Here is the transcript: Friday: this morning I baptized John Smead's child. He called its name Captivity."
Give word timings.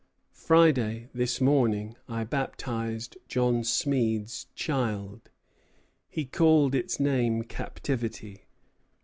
Friday: 0.33 1.09
this 1.13 1.39
morning 1.39 1.95
I 2.09 2.23
baptized 2.23 3.17
John 3.27 3.63
Smead's 3.63 4.47
child. 4.55 5.29
He 6.09 6.25
called 6.25 6.73
its 6.73 6.99
name 6.99 7.43
Captivity." 7.43 8.45